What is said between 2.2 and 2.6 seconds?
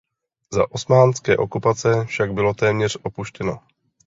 bylo